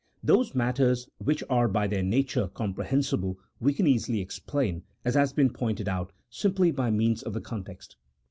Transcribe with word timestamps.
Those 0.23 0.55
matters 0.55 1.07
which 1.19 1.43
are 1.47 1.67
by 1.67 1.85
their 1.85 2.01
nature 2.01 2.47
comprehensible 2.47 3.37
we 3.59 3.71
can 3.71 3.85
easily 3.85 4.19
explain, 4.19 4.81
as 5.05 5.13
has 5.13 5.31
been 5.31 5.51
pointed 5.53 5.87
out, 5.87 6.11
simply 6.27 6.71
by 6.71 6.89
means 6.89 7.21
of 7.21 7.33
the 7.33 7.41
context. 7.41 7.97